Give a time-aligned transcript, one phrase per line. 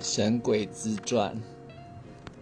[0.00, 1.34] 神鬼之传》。